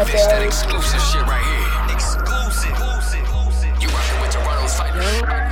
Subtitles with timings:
[0.00, 1.92] out Bitch, that exclusive shit right here.
[1.92, 2.72] Exclusive.
[3.80, 4.80] You rockin' with Toronto's.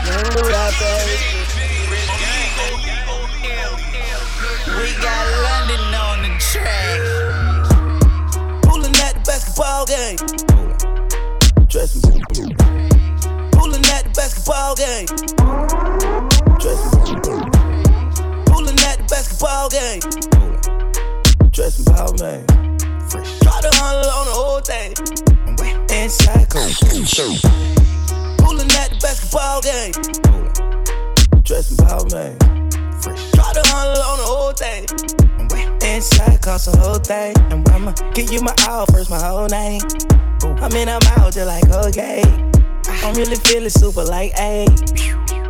[0.09, 1.05] Young dude out there.
[4.73, 6.97] We got London on the track.
[8.63, 10.17] Pulling at the basketball game.
[11.69, 12.23] Trust me.
[13.53, 15.07] Pulling at the basketball game.
[16.59, 17.13] Trust me.
[18.47, 20.01] Pulling at the basketball game.
[21.53, 22.68] Trust me, ball man.
[23.59, 24.95] Try to handle on the whole thing.
[25.91, 26.71] Inside cold.
[28.39, 29.91] Pulling at the basketball game.
[29.99, 32.39] Me, ball man.
[33.03, 33.31] Fresh.
[33.33, 34.87] Try to handle on the whole thing.
[35.83, 37.35] Inside cost the whole thing.
[37.51, 39.83] And I'ma give you my all first, my whole name.
[40.63, 42.23] I mean, I'm out just like, okay.
[43.03, 44.67] I'm really feeling super like, hey.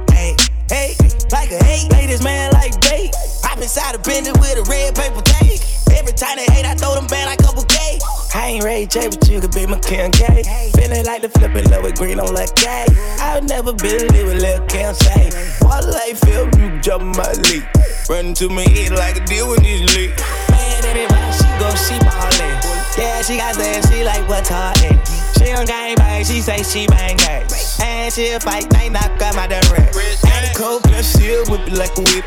[0.09, 0.35] Hey,
[0.71, 0.97] hey,
[1.31, 1.87] like a hey.
[1.91, 3.15] Ladies, man, like bait.
[3.45, 5.61] Hop inside a bender with a red paper tape.
[5.97, 7.99] Every time they hate, I throw them back like a bouquet.
[8.35, 10.43] I ain't Ray J, but you could be my Kim K.
[10.75, 12.87] Feeling like the flippin' love with green on like K.
[13.21, 15.31] I've never been lit with Lil Kim say.
[15.63, 17.67] Water like Phil, you jump my league.
[18.09, 20.17] Running to my head like a deal with this league.
[20.51, 22.61] Man, everybody, she go, she ballin'.
[22.97, 25.28] Yeah, she got that, she like what's hardin'.
[25.39, 27.47] She don't gang bang, she say she bang gang.
[27.81, 29.95] And she'll fight, night knock out my direct.
[30.27, 32.25] And cold blood, she'll whip it like a whip.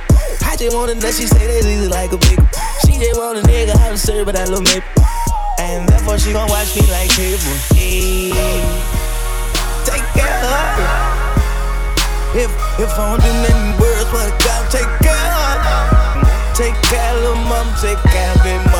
[0.47, 2.39] I just want a nut, she say that's easy like a big.
[2.85, 4.85] She just want a nigga, to serve but that little maybe.
[5.59, 7.53] And therefore she gon' watch me like people.
[9.83, 11.21] Take care of her.
[12.33, 16.01] If if I don't do nothing worse, what I got, take care of her.
[16.55, 18.70] Take care of little mama, take care of big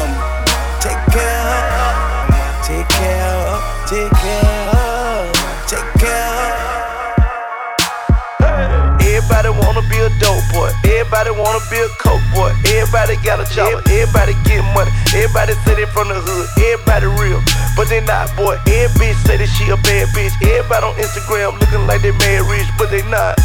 [11.12, 12.56] Everybody wanna be a coke boy.
[12.72, 13.84] Everybody got a job.
[13.92, 14.96] Everybody get money.
[15.12, 16.48] Everybody say they from the hood.
[16.56, 17.44] Everybody real,
[17.76, 18.56] but they not boy.
[18.72, 20.32] Every bitch say that she a bad bitch.
[20.40, 23.36] Everybody on Instagram looking like they mad rich, but they not.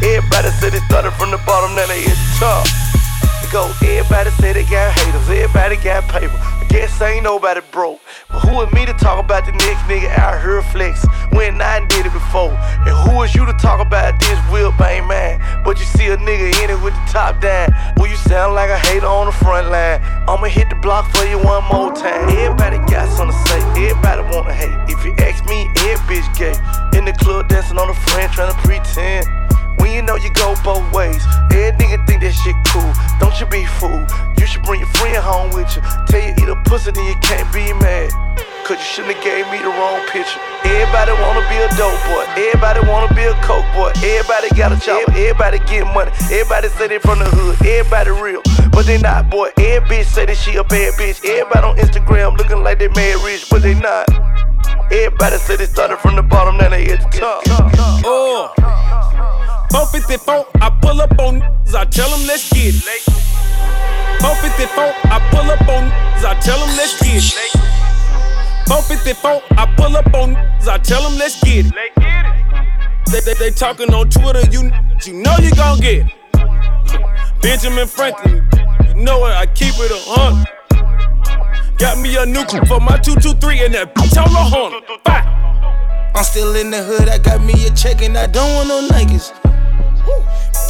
[0.00, 2.64] Everybody say they started from the bottom, now they at the top.
[3.52, 5.28] Go, everybody say they got haters.
[5.28, 6.57] Everybody got paper.
[6.68, 8.00] Guess ain't nobody broke.
[8.28, 11.84] But who is me to talk about the next nigga out here flex when I
[11.86, 12.52] did it before?
[12.84, 15.40] And who is you to talk about this whip ain't man?
[15.64, 17.70] But you see a nigga in it with the top down.
[17.96, 20.00] Well, you sound like a hater on the front line.
[20.28, 22.28] I'ma hit the block for you one more time.
[22.28, 23.60] Everybody got something to say.
[23.88, 24.76] Everybody wanna hate.
[24.92, 26.56] If you ask me, every bitch gay.
[26.98, 29.26] In the club dancing on the friend trying to pretend.
[29.80, 32.92] When you know you go both ways, every nigga think that shit cool.
[33.20, 34.10] Don't you be fooled.
[34.38, 35.82] You should bring your friend home with you.
[36.88, 38.08] Tell you can't be mad.
[38.64, 40.40] Cause you shouldn't have gave me the wrong picture.
[40.64, 42.24] Everybody wanna be a dope boy.
[42.32, 43.92] Everybody wanna be a coke boy.
[44.00, 45.04] Everybody got a job.
[45.10, 46.10] Everybody get money.
[46.32, 47.60] Everybody say they from the hood.
[47.60, 48.40] Everybody real,
[48.72, 49.50] but they not boy.
[49.58, 51.22] Every bitch say that she a bad bitch.
[51.28, 54.08] Everybody on Instagram looking like they mad rich, but they not.
[54.90, 57.42] Everybody say they started from the bottom, now they at the top.
[57.50, 58.52] Uh, oh.
[59.72, 63.97] 454, I pull up on niggas, I tell them let's get it.
[64.20, 67.58] 454, I pull up on niggas, I tell them let's get it.
[68.66, 71.74] 454, I pull up on niggas, I tell them let's get it.
[73.10, 74.70] They, they, they talking on Twitter, you,
[75.04, 76.12] you know you gon' get it.
[77.40, 78.46] Benjamin Franklin,
[78.86, 80.48] you know it, I keep it a hundred.
[81.78, 84.82] Got me a new clip for my 223 and that bitch all a hundred.
[86.16, 88.88] I'm still in the hood, I got me a check and I don't want no
[88.88, 89.32] niggas.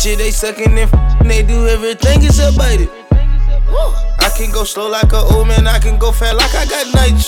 [0.01, 2.98] Shit, they sucking and f- they do everything except bite it.
[3.71, 6.95] I can go slow like a old man, I can go fat like I got
[6.95, 7.19] night.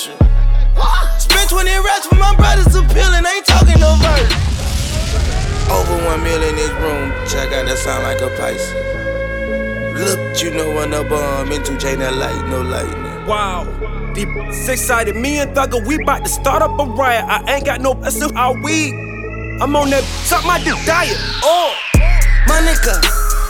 [1.19, 4.33] Spent 20 racks for my brothers and ain't talking no verse.
[5.71, 8.91] Over one mil in this room, check out that sound like a Pisces.
[10.01, 13.27] Look, you know when the bomb into J that light, no lightning.
[13.27, 13.67] Wow.
[14.15, 17.25] These six sided me and Thugger, we bout to start up a riot.
[17.29, 18.93] I ain't got no blessing, I weed.
[19.61, 21.17] I'm on that suck my dick diet.
[21.45, 21.75] Oh,
[22.49, 22.97] My nigga,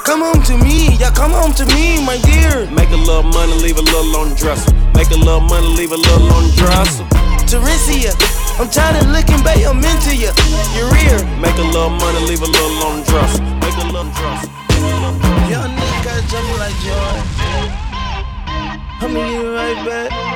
[0.04, 2.66] come home to me, yeah, come home to me, my dear.
[2.70, 4.72] make a little money, leave a little on the dresser.
[4.94, 7.04] Make a little money, leave a little on the dresser.
[7.46, 8.12] Teresia,
[8.60, 10.30] I'm tired of looking, babe, I'm into you.
[10.76, 11.18] Your ear.
[11.40, 13.42] Make a little money, leave a little on the dresser.
[13.60, 14.50] Make a little dresser.
[15.50, 17.16] Young nigga gotta jump like joy.
[19.02, 20.29] I'ma get it right back.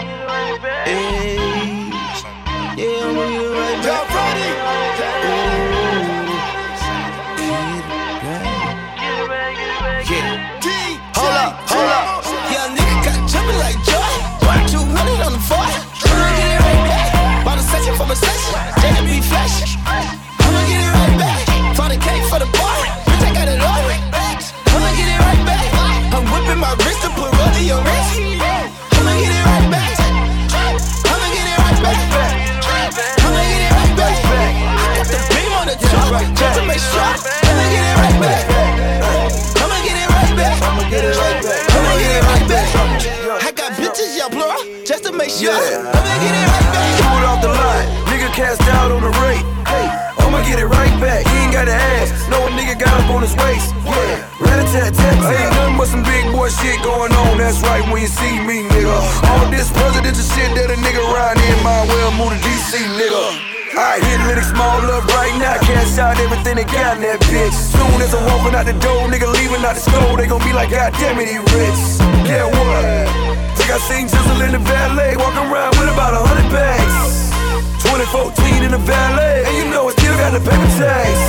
[45.45, 45.61] Yeah.
[45.61, 46.89] I'ma get it right back.
[47.05, 47.89] It off the line.
[48.09, 49.45] Nigga cast out on the rate.
[49.69, 49.93] Hey.
[50.25, 51.29] I'ma get it right back.
[51.29, 52.17] He ain't got to ask.
[52.33, 53.77] No a nigga got up on his waist.
[53.85, 54.25] Yeah.
[54.41, 55.21] Rat-a-tat-tat.
[55.21, 57.37] Ain't nothing but some big boy shit going on.
[57.37, 58.97] That's right when you see me, nigga.
[59.37, 63.53] All this presidential shit that a nigga ride in my well move to DC, nigga.
[63.77, 65.61] I hit lyrics small up right now.
[65.61, 67.53] Cash out everything they got in that bitch.
[67.53, 70.57] Soon as I'm walking out the door, nigga leaving out the store, they gon' be
[70.57, 71.81] like, God damn it, he rich.
[72.25, 73.24] Yeah, what?
[73.71, 77.33] I seen Jizzle in the valet, walking around with about a hundred bags.
[77.81, 81.23] 2014 in the valet, and you know I still got the paper tags.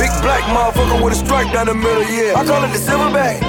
[0.00, 2.38] Big black motherfucker with a stripe down the middle, yeah.
[2.38, 3.40] I call it the silverback.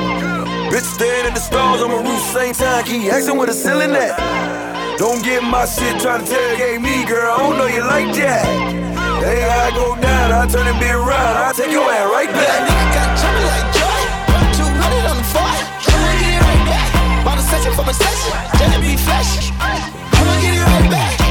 [0.72, 3.96] Bitch staying in the stars on my roof, same time, keep asking where the ceiling
[3.96, 4.20] at.
[4.98, 7.32] Don't get my shit trying to tailgate me, girl.
[7.32, 8.44] I don't know you like that.
[9.24, 12.60] Hey, I go down, I turn it be around, I take your ass right back.
[12.66, 13.77] Nigga got like
[17.58, 18.32] Bought for my session.
[18.60, 19.52] Just to be flashy.
[19.60, 21.27] I'ma get it right back.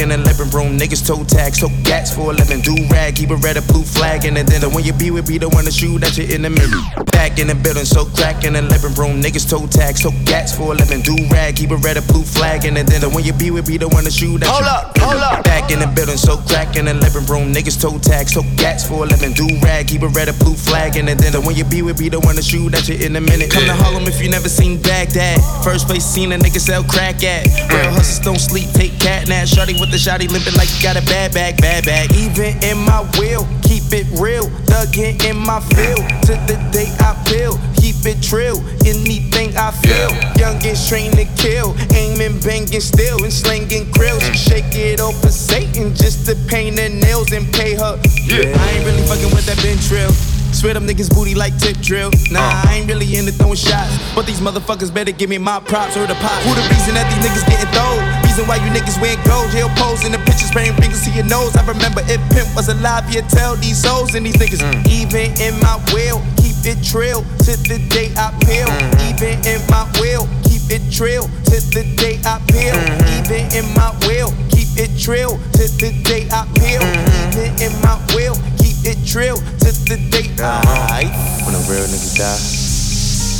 [0.00, 0.78] In the living room.
[0.78, 2.60] Niggas toe tag, so gats for a living.
[2.60, 4.68] Do rag, keep a red or blue flag in the dinner.
[4.68, 7.11] When you be with be the one to shoot at you in the mirror.
[7.32, 9.22] Back in the building, so crack in the living room.
[9.24, 11.00] Niggas toe tag, so gats for a living.
[11.00, 13.08] Do rag, keep a red or blue flag in the dinner.
[13.08, 14.52] When you be with be the one to shoot at you.
[14.52, 15.42] Hold up, hold up.
[15.42, 17.48] Back in the building, so crack in the living room.
[17.48, 19.32] Niggas toe tag, so gats for a living.
[19.32, 21.40] Do rag, keep a red or blue flag in the dinner.
[21.40, 23.48] When you be with be the one to shoot at you in a minute.
[23.48, 25.40] Come to Harlem if you never seen Baghdad.
[25.64, 27.48] First place seen a nigga sell crack at.
[27.72, 29.48] Real hustlers don't sleep, take cat nap.
[29.48, 32.12] Shorty with the shotty limping like you got a bad bag, bad bag.
[32.12, 34.44] Even in my will, keep it real.
[34.68, 36.04] Thuggin' in my field.
[36.28, 38.60] To the day I feel, keep it trill.
[38.84, 40.12] Anything I feel.
[40.36, 41.74] Youngins trained to kill.
[41.96, 44.22] Aiming, banging still, and slinging grills.
[44.22, 44.34] Mm.
[44.34, 47.96] Shake it for Satan just to paint her nails and pay her.
[48.28, 48.52] Yeah.
[48.52, 50.12] I ain't really fucking with that bench drill.
[50.52, 52.10] Swear them niggas booty like tip drill.
[52.30, 52.68] Nah, uh.
[52.68, 53.96] I ain't really into throwing shots.
[54.14, 56.42] But these motherfuckers better give me my props or the pop.
[56.44, 58.21] Who the reason that these niggas getting thrown?
[58.32, 59.52] Reason why you niggas wearing gold.
[59.52, 61.54] Jail pose in the pictures, spraying fingers to your nose.
[61.54, 64.64] I remember if Pimp was alive, he'd tell these souls and these niggas.
[64.64, 64.88] Mm.
[64.88, 68.64] Even in my will, keep it trill to the day I peel.
[68.64, 69.12] Mm.
[69.12, 72.72] Even in my will, keep it trill to the day I peel.
[72.72, 73.20] Mm.
[73.20, 76.80] Even in my will, keep it trill to the day I peel.
[77.28, 81.04] Even in my will, keep it trill to the day I.
[81.44, 82.40] When the real niggas die,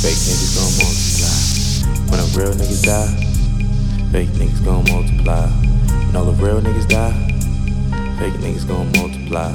[0.05, 2.13] fake niggas gon' multiply.
[2.13, 3.32] When the real niggas die,
[4.13, 5.47] fake niggas gon' multiply.
[6.05, 7.17] When all the real niggas die,
[8.21, 9.49] fake niggas gon' multiply.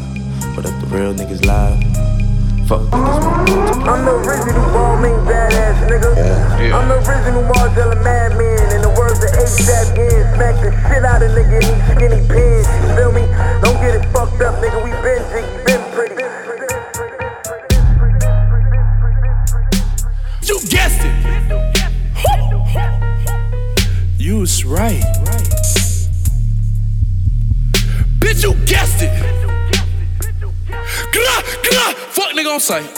[0.56, 1.78] But if the real niggas lie,
[2.66, 3.92] fuck niggas won't multiply.
[3.94, 6.10] I'm the original ball main badass nigga.
[6.18, 8.74] yeah I'm the original Marcella madman.
[8.74, 12.20] In the words of ASAP Gin, smack the shit out of nigga in these skinny
[12.26, 12.66] pants.
[12.82, 13.30] You feel me?
[13.62, 14.82] Don't get it fucked up, nigga.
[14.82, 16.18] We been jiggy, been pretty.
[20.42, 20.97] You guessed
[24.48, 25.02] was right.
[28.18, 29.12] Bitch, you guessed it.
[31.12, 31.34] Gra,
[31.66, 31.84] gra,
[32.16, 32.88] fuck nigga on sight.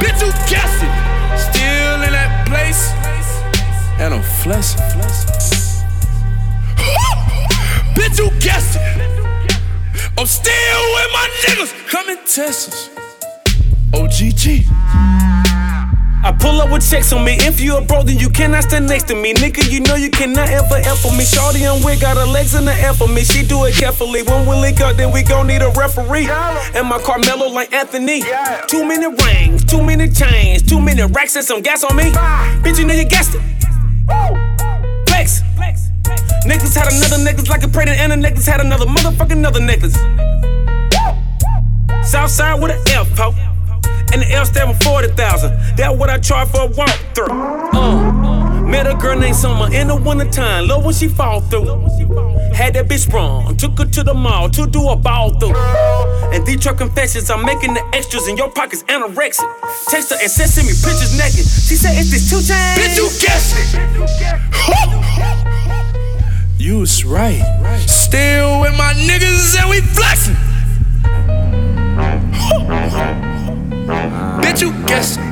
[0.00, 0.94] Bitch, you guessed it.
[1.48, 2.82] Still in that place.
[4.00, 4.80] And I'm flexing.
[7.96, 8.82] Bitch, you guessed it.
[10.18, 11.72] I'm still with my niggas.
[11.88, 12.90] Come and test us.
[13.94, 15.25] OGG.
[16.26, 17.36] I pull up with checks on me.
[17.38, 19.32] If you a bro, then you cannot stand next to me.
[19.34, 21.22] Nigga, you know you cannot ever F for me.
[21.22, 23.22] Shorty on wig, got her legs in the air for me.
[23.22, 24.24] She do it carefully.
[24.24, 26.26] When we link up, then we gon' need a referee.
[26.74, 28.22] And my Carmelo like Anthony.
[28.66, 32.10] Too many rings, too many chains, too many racks and some gas on me.
[32.60, 33.42] Bitch, you know you guessed it.
[35.06, 35.42] Flex.
[36.42, 39.94] Niggas had another niggas like a predator, and the niggas had another motherfucking another niggas.
[42.04, 43.45] Southside with an F, ho.
[44.16, 45.76] And the L stand for 40,000.
[45.76, 47.28] That what I charge for a walkthrough.
[47.74, 50.68] Uh, met a girl named Summer in the wintertime.
[50.68, 51.66] Love when she fall through.
[52.54, 53.54] Had that bitch sprung.
[53.58, 55.54] Took her to the mall to do a ball through.
[56.32, 59.44] And these truck confessions, I'm making the extras in your pockets anorexic.
[59.90, 61.44] Text her and send me pictures naked.
[61.44, 62.76] She said, it's this 2 Chainz.
[62.80, 63.52] Bitch, you guessed
[66.56, 66.56] it.
[66.58, 67.42] you was right.
[67.86, 70.36] Still with my niggas and we flexing.
[73.86, 75.22] Bitch, you guessed it.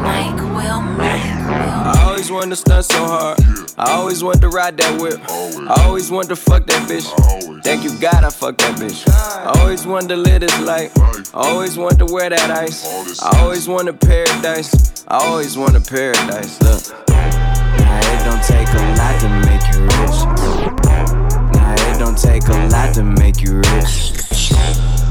[0.00, 1.96] Mike Will Mac.
[1.96, 3.40] I always wanted to stunt so hard.
[3.76, 5.20] I always wanted to ride that whip.
[5.28, 7.08] I always wanted to fuck that bitch.
[7.64, 9.08] Thank you God I fucked that bitch.
[9.08, 10.92] I always wanted to live this life.
[11.34, 13.20] I always wanted to wear that ice.
[13.20, 15.04] I always wanted paradise.
[15.08, 16.60] I always wanted paradise.
[16.62, 17.08] Look.
[17.08, 20.18] Now it don't take a lot to make you rich.
[21.54, 24.19] Now it don't take a lot to make you rich.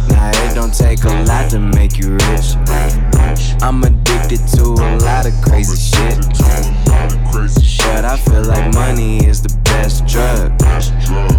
[0.09, 2.55] Now it don't take a lot to make you rich.
[3.61, 6.17] I'm addicted to a lot of crazy shit.
[7.99, 10.53] But I feel like money is the best drug.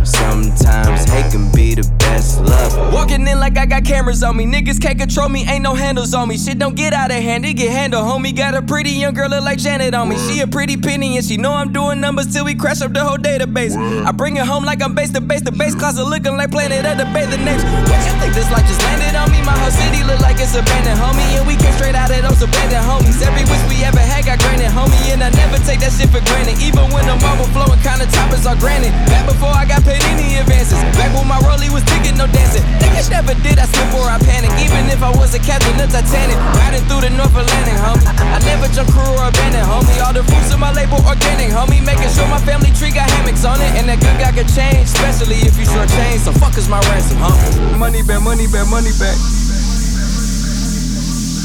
[0.05, 2.93] Sometimes hate can be the best love.
[2.93, 4.45] Walking in like I got cameras on me.
[4.45, 6.37] Niggas can't control me, ain't no handles on me.
[6.37, 8.05] Shit don't get out of hand, it get handled.
[8.05, 10.17] Homie got a pretty young girl look like Janet on me.
[10.19, 13.05] She a pretty penny and she know I'm doing numbers till we crash up the
[13.05, 13.77] whole database.
[14.05, 15.43] I bring it home like I'm base to base.
[15.43, 17.27] The base closet looking like planet of the bay.
[17.27, 17.65] The next.
[17.65, 19.40] What you think this life just landed on me?
[19.40, 21.25] My whole city look like it's abandoned, homie.
[21.40, 23.17] And we came straight out of those abandoned homies.
[23.25, 25.00] Every wish we ever had got granted, homie.
[25.12, 26.61] And I never take that shit for granted.
[26.61, 28.93] Even when the marble flowing, kinda toppers are granted.
[29.09, 30.76] Back before I got paid any advances.
[31.00, 32.64] Back when my rollie was ticket, no dancing.
[32.85, 34.52] Niggas never did, I slip or I panic.
[34.61, 36.37] Even if I was a captain of Titanic.
[36.61, 38.05] Riding through the North Atlantic, homie.
[38.21, 39.97] I never jump crew or abandoned, homie.
[40.05, 41.81] All the fruits of my label organic, homie.
[41.81, 43.73] Making sure my family tree got hammocks on it.
[43.81, 46.21] And that good guy could change, especially if you short change.
[46.26, 47.79] So fuck is my ransom, homie.
[47.79, 49.16] Money back, money back, money back.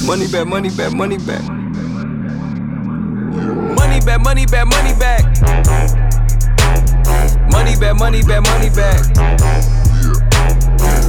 [0.05, 1.43] Money back, money back, money back.
[3.75, 5.23] Money back, money back, money back.
[7.51, 9.01] Money back, money back, money back.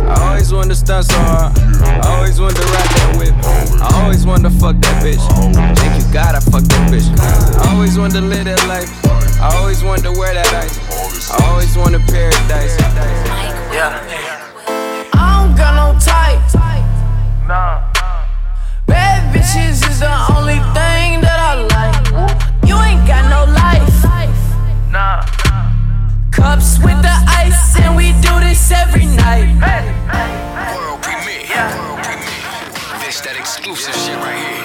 [0.07, 1.59] I always wanted to stunt so hard.
[1.59, 3.35] I always wanted to ride that whip.
[3.83, 5.23] I always wanted to fuck that bitch.
[5.77, 7.09] Thank you God I fucked that bitch.
[7.61, 8.91] I always wanted to live that life.
[9.41, 10.79] I always wanted to wear that ice.
[11.31, 12.77] I always wanted paradise.
[13.73, 13.93] Yeah.
[15.13, 15.86] I don't got no
[19.97, 21.97] is the only thing that I like.
[22.69, 23.97] You ain't got no life.
[24.91, 25.25] Nah.
[26.31, 29.49] Cups with the ice, and we do this every night.
[30.77, 31.69] World premiere.
[31.79, 33.01] World premiere.
[33.01, 34.56] This that exclusive shit right here.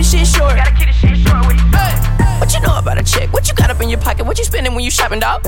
[0.00, 0.56] The shit short.
[0.56, 1.68] Gotta keep the shit short with you.
[2.40, 3.32] What you know about a chick?
[3.32, 4.24] What you got up in your pocket?
[4.24, 5.44] What you spending when you shopping, dog?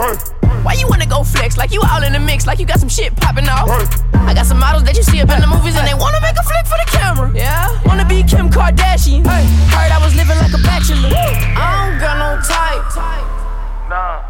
[0.63, 2.89] Why you wanna go flex like you all in the mix, like you got some
[2.89, 3.67] shit popping off?
[4.13, 6.37] I got some models that you see up in the movies and they wanna make
[6.37, 7.33] a flick for the camera.
[7.35, 9.25] Yeah, wanna be Kim Kardashian.
[9.27, 11.09] Heard I was living like a bachelor.
[11.09, 12.85] I don't got no type.
[13.89, 14.21] Nah.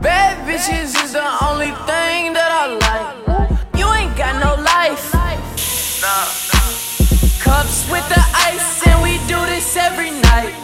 [0.00, 3.50] Bad bitches is the only thing that I like.
[3.74, 5.12] You ain't got no life.
[6.00, 6.46] Nah.
[7.42, 8.75] Cups with the ice,
[9.76, 10.54] every night.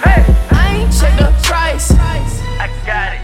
[0.50, 1.90] I ain't check the price.
[1.92, 3.21] I got it.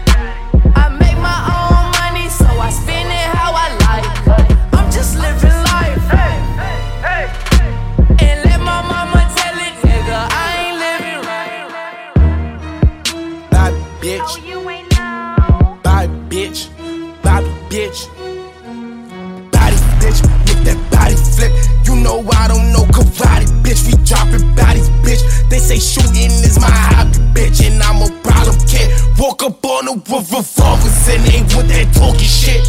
[25.69, 27.61] Say shooting is my hobby, bitch.
[27.61, 28.89] And I'm a problem kid.
[29.19, 32.65] Walk up on them with revolvers and they with that talking shit.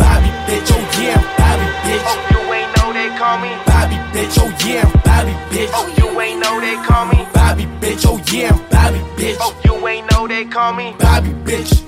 [0.00, 0.72] Bobby, bitch.
[0.72, 2.04] Oh yeah, Bobby, bitch.
[2.08, 3.52] Oh, you ain't know they call me.
[3.68, 4.40] Bobby, bitch.
[4.40, 5.70] Oh yeah, Bobby, bitch.
[5.76, 7.20] Oh, you ain't know they call me.
[7.34, 8.06] Bobby, bitch.
[8.08, 9.36] Oh yeah, Bobby, bitch.
[9.40, 10.96] Oh, you ain't know they call me.
[10.98, 11.84] Bobby bitch,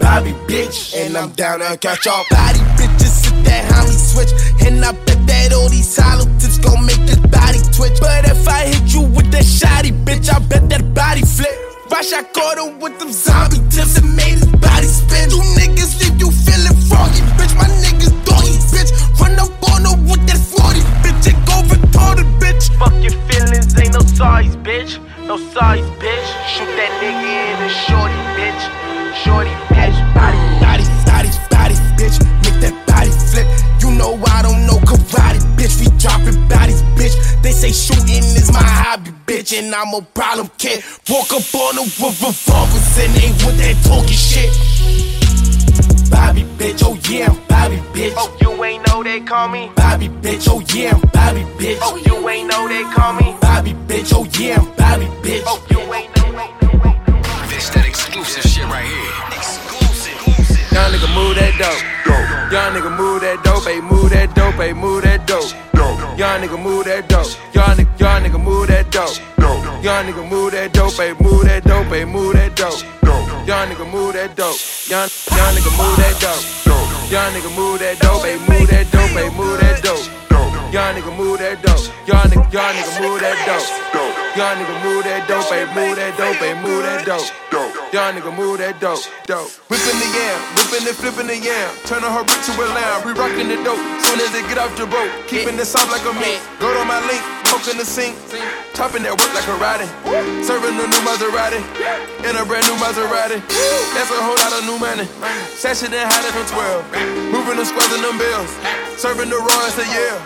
[0.00, 3.14] Bobby bitch, and I'm down to catch all body bitches.
[3.22, 4.32] Sit that homie switch,
[4.66, 7.25] and I bet that all these hollow tips gon' make this body
[7.76, 8.00] twitch.
[8.00, 11.52] But if I hit you with that shotty bitch, I bet that body flip.
[11.92, 15.30] Rush, I caught him with them zombie tips and made his body spin.
[15.30, 17.54] You niggas leave you feeling froggy, bitch.
[17.54, 18.90] My niggas doggy, bitch.
[19.20, 22.72] Run up on her with that 40, bitch, and go retarded, bitch.
[22.80, 24.98] Fuck your feelings, ain't no sorries, bitch.
[25.28, 26.28] No sorries, bitch.
[26.48, 28.62] Shoot that nigga in the shorty, bitch.
[29.22, 29.96] Shorty, bitch.
[30.16, 32.16] Body, body, body, body, bitch.
[32.42, 33.46] Make that body flip.
[33.80, 35.06] You know I don't know karate.
[39.46, 40.82] Thinking I'm a problem kid.
[41.08, 44.50] Walk up on them with revolvers and they with that talking shit.
[46.10, 48.14] Bobby, bitch, oh yeah, I'm Bobby, bitch.
[48.16, 51.78] Oh, you ain't know they call me Bobby, bitch, oh yeah, I'm Bobby, bitch.
[51.82, 55.42] Oh, you ain't know they call me Bobby, bitch, oh yeah, I'm Bobby, bitch.
[55.46, 56.26] Oh, you ain't know.
[57.48, 59.12] This that exclusive shit right here.
[59.36, 60.72] Exclusive.
[60.72, 62.52] Young nigga move that dope.
[62.52, 65.65] Young nigga move that dope, ayy, move that dope, ayy, move that dope.
[66.16, 67.28] Young nigga move that dope.
[67.52, 69.18] Young nigga, young nigga move that dope.
[69.84, 72.80] Young nigga move that dope, ayy, move that dope, ayy, move that dope.
[73.46, 74.56] Young nigga move that dope.
[74.88, 77.12] Young, young nigga move that dope.
[77.12, 80.08] Young nigga move that dope, ayy, move that dope, ayy, move that dope.
[80.72, 81.86] Young nigga move that dope.
[82.10, 83.62] Young nigga, young nigga move that dope.
[84.34, 87.22] Young nigga move that dope, ayy, move that dope, ayy, move that dope.
[87.94, 89.50] Young nigga move that dope, dope.
[89.70, 91.70] Whipping the yam, whipping and flipping the yam.
[91.86, 93.78] Turning her brick to a lamb, re rocking the dope.
[94.02, 96.42] Soon as they get off the boat, keeping it soft like a mint.
[96.58, 98.18] Go to my link, poking the sink.
[98.76, 99.88] Chopping that work like a riding.
[100.44, 101.64] Serving a new Maserati.
[102.28, 103.40] In a brand new Maserati.
[103.96, 105.08] That's a whole lot of new money.
[105.56, 106.44] Sashing and hiding from
[106.92, 107.32] 12.
[107.32, 108.52] Moving the squares and them bills.
[109.00, 110.20] Serving the as a yeah.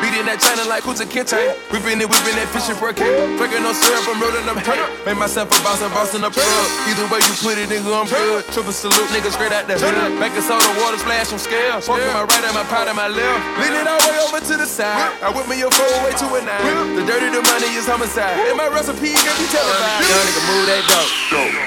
[0.00, 1.40] Beating that China like who's Kunta Kinte.
[1.70, 3.08] Whipping it, whipping that fishing broadcast.
[3.38, 4.82] Drinking no syrup, I'm rolling them hurt.
[5.06, 6.66] Made myself a and boss in the plug.
[6.90, 8.44] Either way you put it, nigga, I'm good.
[8.52, 10.18] Triple salute, nigga, straight out the hood.
[10.20, 11.80] Make a soda water splash from scale.
[11.80, 13.40] Poking my right and my powder my left.
[13.62, 15.14] Leaning all the way over to the side.
[15.24, 16.96] I whip me a four way to a nine.
[16.98, 18.36] The dirty, the money is homicide.
[18.50, 20.10] And my recipe can be televised.
[20.10, 21.12] Young nigga move that dope.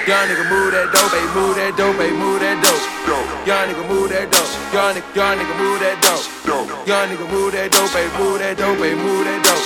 [0.04, 2.84] Young nigga move that dope, ayy, move that dope, ayy, move that dope.
[3.48, 4.52] Young nigga move that dope.
[4.72, 6.24] Young nigga, young nigga move that dope.
[6.84, 9.64] Young nigga move that dope, ayy, move that dope, ayy, move that dope.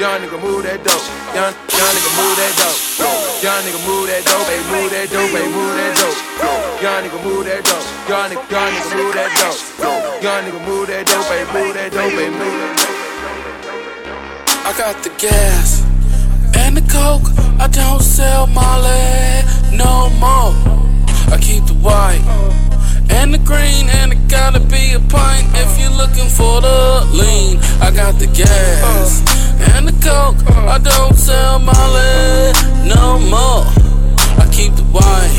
[0.00, 1.04] Young nigga move that dope.
[1.36, 2.76] Young, young nigga move that dope.
[3.44, 6.16] Young nigga move that dope, ayy, move that dope, ayy, move that dope.
[6.82, 7.84] Young nigga move that dope.
[8.08, 9.60] Young nigga, young nigga move that dope.
[10.24, 12.96] Young nigga move that dope, ayy, move that dope, ayy, move that dope.
[14.66, 15.84] I got the gas
[16.56, 17.28] and the coke.
[17.60, 20.52] I don't sell Molly no more.
[21.32, 22.22] I keep the white
[23.16, 27.58] and the green, and it gotta be a pint if you're looking for the lean.
[27.80, 29.22] I got the gas
[29.72, 30.36] and the coke.
[30.74, 32.52] I don't sell Molly
[32.84, 33.64] no more.
[34.42, 35.32] I keep the white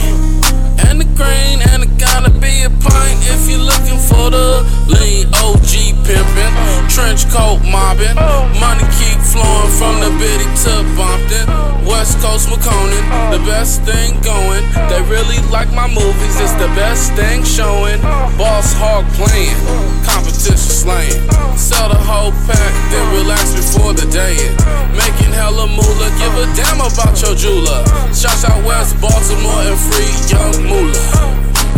[0.88, 5.26] and the green, and it gotta be a pint if you're looking for the lean.
[5.44, 6.54] OG pimpin',
[6.88, 8.16] trench coat mobbing,
[8.62, 11.48] money keep flowing from the bitty to Compton.
[11.88, 14.64] West Coast Makonnen, the best thing going.
[14.90, 18.02] They really like my movies, it's the best thing showing.
[18.38, 19.58] Boss hog playing,
[20.04, 21.24] competition slaying.
[21.58, 24.58] Sell the whole pack, then relax before the day end.
[24.94, 27.82] Making hella moolah, give a damn about your jeweler.
[28.14, 31.07] Shots out West Baltimore and free young moolah.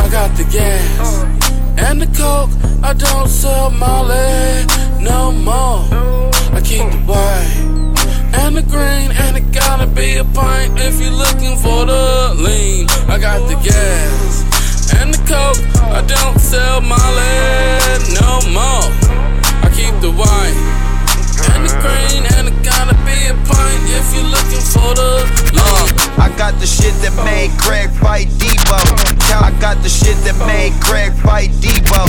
[0.03, 1.23] I got the gas
[1.77, 2.49] and the coke.
[2.83, 4.65] I don't sell Molly
[4.99, 5.85] no more.
[6.53, 7.79] I keep the white
[8.41, 12.87] and the green, and it gotta be a pint if you're looking for the lean.
[13.07, 15.61] I got the gas and the coke.
[15.91, 17.37] I don't sell Molly
[18.21, 18.87] no more.
[19.65, 20.57] I keep the white
[21.53, 22.58] and the green, and it
[23.05, 25.93] be a pint if you're looking for the lean.
[26.19, 28.79] I got the shit that made Craig fight Debo.
[29.31, 32.07] I got the shit that made Craig fight Debo.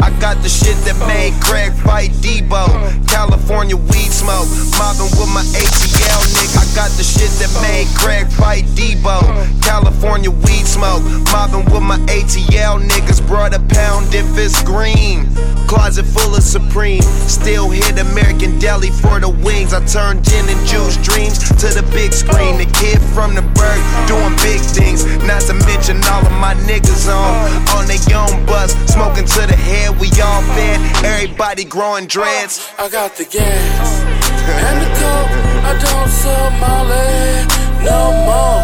[0.00, 2.66] I got the shit that made Craig fight Debo.
[3.08, 6.58] California weed smoke, mobbing with my ATL nigga.
[6.58, 9.20] I got the shit that made Craig fight Debo.
[9.62, 13.20] California weed smoke, mobbing with my ATL niggas.
[13.26, 15.28] Brought a pound if it's green.
[15.66, 17.02] Closet full of Supreme.
[17.28, 19.72] Still hit American Deli for the wings.
[19.72, 22.58] I turned gin and juice dreams to the big screen.
[22.58, 25.04] The kid from the bird doing big things.
[25.24, 27.32] Not to mention all of my niggas on
[27.76, 29.98] on their own bus, smoking to the head.
[29.98, 30.80] We all fed.
[31.04, 32.68] Everybody growing dreads.
[32.78, 34.02] I got the gas
[34.44, 35.32] and the coke.
[35.64, 37.46] I don't sell Molly
[37.84, 38.60] no more.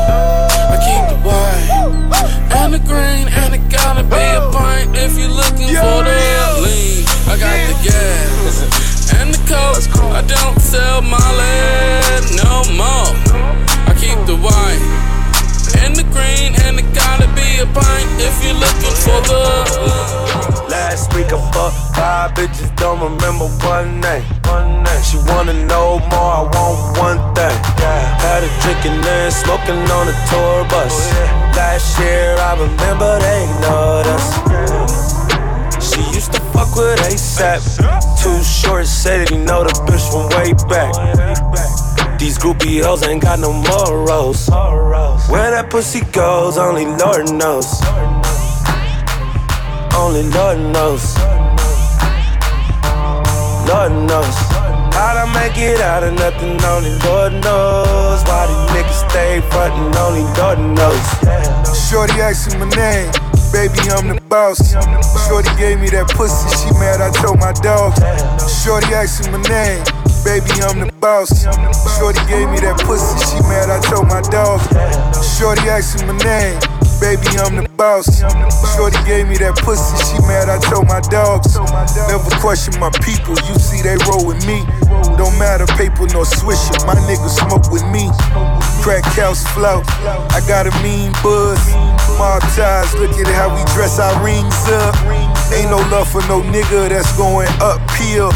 [0.72, 1.68] I keep the white
[2.60, 6.16] and the green, and it gotta be a pint if you're looking for the
[6.64, 7.04] lean.
[7.28, 8.97] I got the gas
[9.28, 9.84] and the coke.
[10.14, 11.60] I don't sell my Molly
[12.40, 13.12] no more.
[13.88, 14.82] I keep the white
[15.84, 19.42] and the green, and it gotta be a pint if you're looking for the.
[20.68, 24.24] Last week I fucked five bitches, don't remember one name.
[24.44, 25.02] One name.
[25.02, 27.58] She wanna know more, I want one thing.
[28.24, 30.92] Had her drinking and smoking on the tour bus.
[30.92, 35.07] Oh, Last year I remember they ignored us.
[36.58, 38.22] To fuck with ASAP.
[38.22, 42.18] Too short, said he know the bitch from way back.
[42.18, 44.48] These groupie hoes ain't got no morals.
[45.30, 47.80] Where that pussy goes, only Lord knows.
[49.94, 51.16] Only Lord knows.
[53.68, 54.36] Lord knows.
[54.50, 56.60] I How'd I make it out of nothing?
[56.64, 58.22] Only Lord knows.
[58.24, 59.94] Why these niggas stay frontin'?
[59.96, 61.88] Only Lord knows.
[61.88, 63.27] Shorty me my name.
[63.52, 64.72] Baby, I'm the boss.
[65.26, 67.94] Shorty gave me that pussy, she mad, I told my dog.
[68.44, 69.82] Shorty asked me my name.
[70.24, 71.44] Baby, I'm the boss.
[71.98, 74.60] Shorty gave me that pussy, she mad, I told my dog.
[75.24, 75.68] Shorty
[76.00, 76.87] me my name.
[77.00, 78.10] Baby, I'm the boss.
[78.74, 81.54] Shorty gave me that pussy, she mad, I told my dogs.
[82.10, 84.66] Never question my people, you see they roll with me.
[85.14, 88.10] Don't matter paper nor swisher, my niggas smoke with me.
[88.82, 89.82] Crack house flow,
[90.34, 91.62] I got a mean buzz.
[92.18, 94.94] Mob ties, look at how we dress our rings up.
[95.54, 98.34] Ain't no love for no nigga that's going uphill.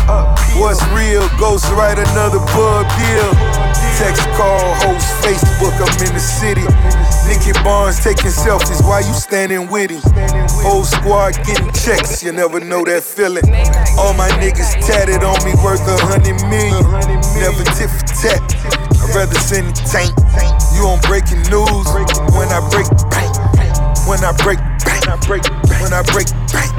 [0.59, 3.31] What's real goes write another bud deal.
[3.97, 6.65] Text, call, host, Facebook, I'm in the city.
[7.29, 10.03] Nicky Barnes taking selfies why you standing with him.
[10.65, 13.45] Whole squad getting checks, you never know that feeling.
[13.99, 16.85] All my niggas tatted on me, worth a hundred million.
[17.41, 18.41] Never tit for tat,
[19.01, 20.13] I'd rather send a tank.
[20.75, 21.87] You on breaking news
[22.37, 22.89] when I break.
[24.05, 25.45] When I break bang, when I break
[25.79, 26.73] when I break bang,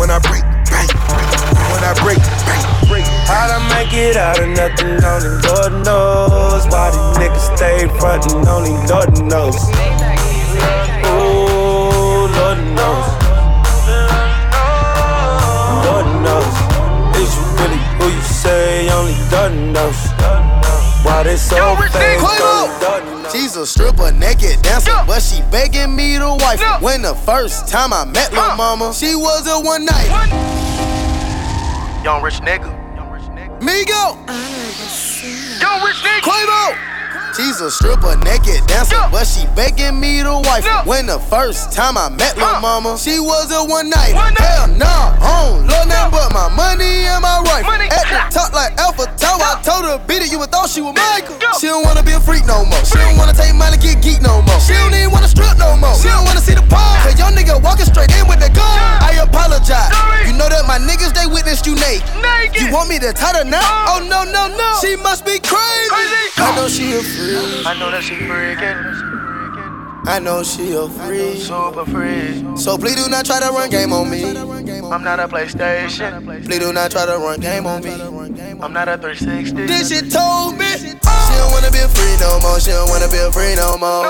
[0.00, 2.70] when I break when I break bang.
[3.30, 4.98] How'd I make it out of nothing?
[5.04, 6.66] Only Lord knows.
[6.66, 8.46] Why these niggas stay frontin'?
[8.48, 9.56] Only Lord knows.
[11.06, 13.06] Ooh, Lord knows.
[15.86, 16.54] Lord knows.
[17.22, 18.90] Is you really who you say?
[18.90, 20.00] Only Lord knows.
[21.04, 22.18] Why they so fake?
[22.18, 22.38] Only
[22.82, 23.19] Lord knows.
[23.32, 26.60] She's a stripper, naked dancer, but she begging me to wife.
[26.60, 26.78] her.
[26.80, 30.08] When the first time I met my mama, she was a one night.
[32.04, 32.76] Young rich nigga.
[33.60, 34.16] Migo,
[35.60, 36.20] Young rich nigga.
[36.22, 36.89] Quavo.
[37.40, 40.60] She's a stripper, naked dancer, but she begging me to wife.
[40.68, 40.84] her.
[40.84, 44.12] When the first time I met my mama, she was a one night.
[44.12, 47.80] Hell nah, I don't love nothing but my money and my rifle.
[47.80, 50.84] At the top like Eiffel Tower, I told her beat it, you would thought she
[50.84, 51.40] was Michael.
[51.56, 52.84] She don't wanna be a freak no more.
[52.84, 54.60] She don't wanna take money, get geek no more.
[54.60, 55.96] She don't even wanna strip no more.
[55.96, 56.92] She don't wanna see the pole.
[57.08, 58.76] Cause young nigga walking straight in with the gun.
[59.00, 59.88] I apologize.
[60.28, 62.04] You know that my niggas, they witnessed you naked.
[62.60, 63.64] You want me to tie her now?
[63.88, 64.68] Oh no, no, no.
[64.84, 65.88] She must be crazy.
[66.36, 67.29] I know she a freak.
[67.30, 68.74] I know that she freaking.
[70.06, 71.38] I know she a freak.
[71.38, 72.58] Super freak.
[72.58, 74.24] So please do not try to run game on me.
[74.26, 76.24] I'm not a PlayStation.
[76.44, 77.94] Please do not try to run game on me.
[78.60, 79.66] I'm not a 360.
[79.66, 82.58] This shit told me she don't wanna be a free no more.
[82.58, 84.02] She don't wanna be a free no more.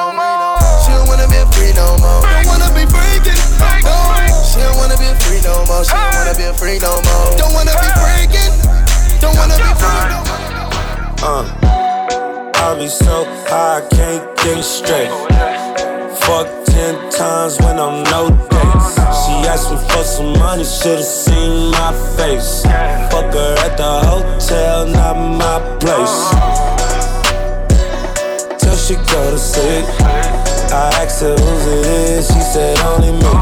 [0.81, 2.25] She don't wanna be a free no more.
[2.25, 3.37] Don't wanna be freaking.
[3.37, 5.85] She don't wanna be a free no more.
[5.85, 7.37] She don't wanna be a free no more.
[7.37, 8.53] Don't wanna be freaking.
[9.21, 10.41] Don't wanna be free no more.
[11.21, 11.80] Uh,
[12.63, 15.09] I be so high, I can't it straight.
[16.21, 19.01] Fuck ten times when I'm no dates.
[19.25, 22.63] She asked me for some money, should've seen my face.
[23.11, 26.19] Fuck her at the hotel, not my place.
[28.61, 29.87] Till she go to sleep.
[30.71, 33.33] I asked her who's it is, she said only me.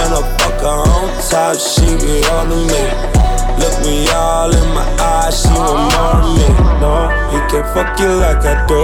[0.00, 3.19] When I fuck her on top, she be on me.
[3.60, 6.48] Look me all in my eyes, she want more of me.
[6.80, 8.80] No, he can't fuck you like I do.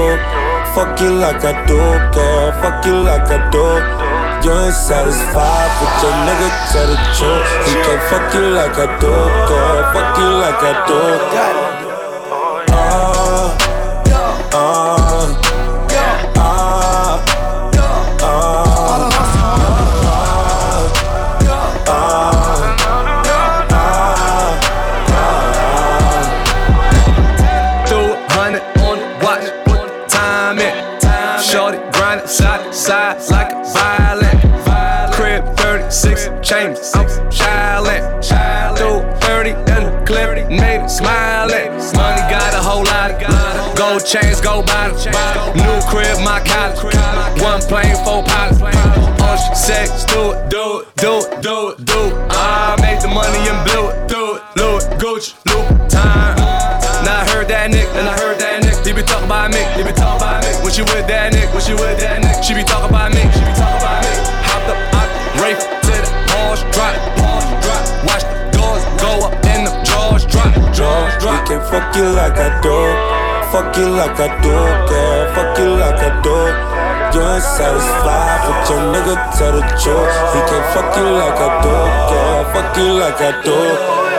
[0.76, 1.80] Fuck you like I do,
[2.12, 2.52] girl.
[2.60, 3.64] Fuck you like I do.
[4.44, 7.48] You ain't satisfied with your nigga, tell the truth.
[7.66, 9.14] He can't fuck you like I do,
[9.48, 9.92] girl.
[9.94, 11.85] Fuck you like I do.
[46.16, 46.80] Crib, my college.
[47.42, 48.60] One plane, four pilots.
[49.20, 52.14] Ocean sex, do it, do it, do it, do it, do it.
[52.30, 54.42] I make the money and blew it, do it.
[54.56, 56.36] Louis, Gucci, Louis, time.
[57.04, 58.76] Now I heard that nick, and I heard that nick.
[58.86, 60.50] He be talking about me, he be talking about me.
[60.62, 63.20] When she with that nick, when she with that nick, she be talking about me,
[63.34, 64.12] she be talking about me.
[64.46, 67.82] Hopped up the Wraith to the Porsche drop, Porsche drop.
[68.06, 71.44] Watch the doors go up and the drawers drop, He drop.
[71.44, 73.15] can't fuck you like I do.
[73.56, 75.34] Fuck you like I do, girl.
[75.34, 76.36] Fuck you like I do.
[77.16, 80.12] You ain't satisfied with your nigga, tell the truth.
[80.36, 81.72] He can't fuck you like I do,
[82.12, 82.44] girl.
[82.52, 84.15] Fuck you like I do.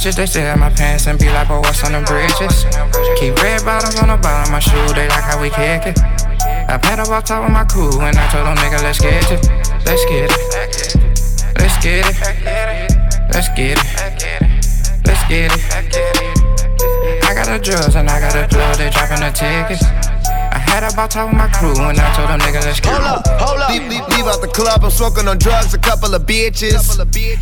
[0.00, 2.64] Bitches, they stare at my pants and be like, boy, what's on the bridges?
[3.20, 6.00] Keep red bottoms on the bottom of my shoe, they like how we kick it.
[6.72, 9.44] I paddle off top of my crew and I told them, nigga, let's get it.
[9.84, 10.40] Let's get it.
[11.60, 12.16] Let's get it.
[13.28, 13.84] Let's get it.
[15.04, 15.60] Let's get it.
[17.20, 19.99] I got the drugs and I got the plug, they dropping the tickets.
[20.70, 23.02] I had about top of my crew and I told them niggas let's get Hold
[23.02, 23.70] up, hold up.
[23.74, 26.78] Leave, leave, leave out the club, I'm smoking on drugs, a couple of bitches.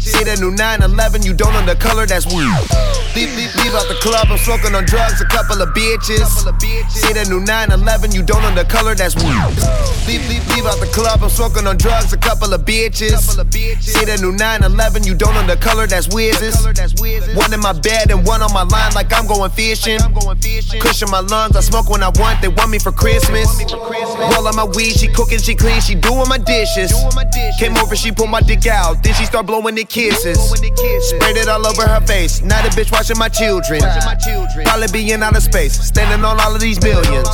[0.01, 2.49] See that new 911, you don't know the color, that's weed.
[3.13, 6.25] Leave, leave, leave out the club, I'm smoking on drugs, a couple of bitches.
[6.89, 9.45] See that new 911, you don't know the color, that's weed.
[10.09, 13.21] Leave, leave, leave out the club, I'm smoking on drugs, a couple of bitches.
[13.85, 16.65] See that new 911, you don't know the color, that's whizzes.
[17.37, 20.01] One in my bed and one on my line like I'm going fishing.
[20.81, 23.73] Cushion my lungs, I smoke when I want, they want me for Christmas.
[24.35, 26.93] Roll on my weed, she cooking, she clean, she doing my dishes.
[27.59, 30.39] Came over, she pulled my dick out, then she start blowing the kisses.
[30.51, 32.43] Sprayed it all over her face.
[32.43, 33.81] Now the bitch watching my children.
[34.65, 37.29] Probably be in outer space, standing on all of these billions.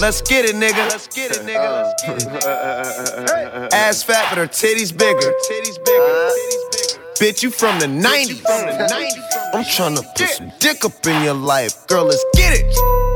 [0.00, 0.88] Let's get it, nigga.
[0.90, 1.94] Let's get it, nigga.
[2.06, 5.28] Let's Ass fat, but her titties bigger.
[5.28, 6.30] Uh,
[7.18, 8.42] bitch, you from the 90s.
[9.54, 11.86] I'm tryna put some dick up in your life.
[11.86, 13.15] Girl, let's get it.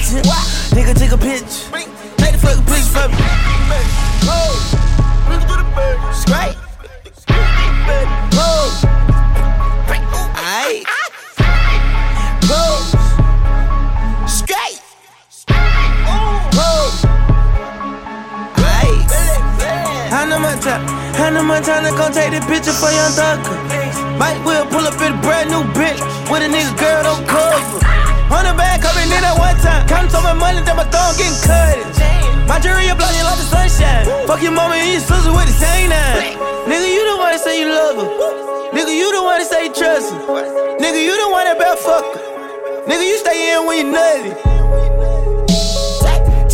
[0.00, 0.72] Nigga, take a picture.
[0.74, 1.44] Nigga, take a picture.
[2.16, 3.16] Take the fucking picture for me.
[6.16, 6.56] Straight.
[8.32, 8.80] Pose.
[10.40, 10.84] Aight.
[12.48, 12.90] Pose.
[14.26, 14.80] Straight.
[16.56, 17.00] Pose.
[18.56, 19.10] Aight.
[20.08, 23.56] Hannah Montana, Hannah Montana, gon' take the picture for young Thugger.
[24.18, 26.89] Mike will pull up in a brand new bitch with a nigga girl
[30.50, 31.78] Much that my thumb getting cut.
[32.50, 34.02] My jewelry blinding like the sunshine.
[34.26, 36.34] Fuck your mama and your sister with the same name.
[36.66, 38.10] Nigga, you the one that say you love her.
[38.74, 40.18] Nigga, you the one that say you trust her.
[40.82, 42.18] Nigga, you the one that bad fuck her.
[42.90, 44.34] Nigga, you stay in when you nutty.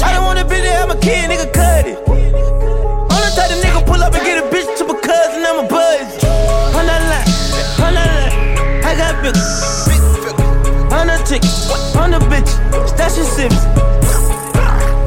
[0.05, 1.97] I don't want a bitch to have my kid, nigga, cut it.
[1.97, 5.65] I'm the type of nigga pull up and get a bitch to my cousin, I'm
[5.65, 6.21] a buzz.
[6.77, 7.29] On that line,
[7.81, 9.33] on that line, I got big,
[11.27, 11.71] politics.
[11.97, 12.49] On the bitch,
[12.87, 13.57] stashing sips.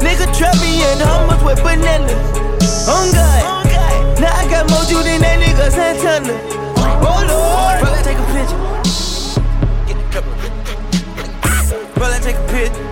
[0.04, 2.12] Nigga trappy and hummus with banana.
[2.88, 3.66] On God.
[4.20, 6.34] Now I got more juice than that nigga Santana.
[7.02, 7.80] Oh Lord.
[7.80, 8.58] Brother, take a picture.
[11.94, 12.89] Brother, take a picture.